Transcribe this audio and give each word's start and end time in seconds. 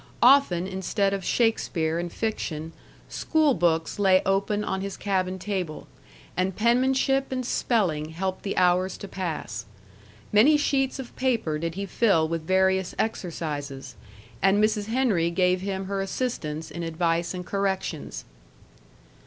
Often, 0.23 0.65
instead 0.65 1.13
of 1.13 1.23
Shakespeare 1.23 1.99
and 1.99 2.11
fiction, 2.11 2.71
school 3.07 3.53
books 3.53 3.99
lay 3.99 4.23
open 4.25 4.63
on 4.63 4.81
his 4.81 4.97
cabin 4.97 5.37
table; 5.37 5.85
and 6.35 6.55
penmanship 6.55 7.31
and 7.31 7.45
spelling 7.45 8.09
helped 8.09 8.41
the 8.41 8.57
hours 8.57 8.97
to 8.97 9.07
pass. 9.07 9.65
Many 10.31 10.57
sheets 10.57 10.97
of 10.97 11.15
paper 11.15 11.59
did 11.59 11.75
he 11.75 11.85
fill 11.85 12.27
with 12.27 12.47
various 12.47 12.95
exercises, 12.97 13.93
and 14.41 14.57
Mrs. 14.57 14.87
Henry 14.87 15.29
gave 15.29 15.61
him 15.61 15.85
her 15.85 16.01
assistance 16.01 16.71
in 16.71 16.81
advice 16.81 17.35
and 17.35 17.45
corrections. 17.45 18.25